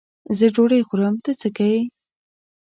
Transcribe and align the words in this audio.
زه 0.37 0.45
ډوډۍ 0.55 0.81
خورم؛ 0.87 1.15
ته 1.25 1.31
څه 1.39 1.47
که 1.55 1.65
یې. 1.73 1.81